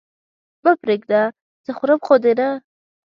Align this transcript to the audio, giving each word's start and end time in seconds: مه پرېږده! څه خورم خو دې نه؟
مه 0.63 0.71
پرېږده! 0.81 1.21
څه 1.63 1.71
خورم 1.77 1.99
خو 2.05 2.15
دې 2.23 2.33
نه؟ 2.39 2.49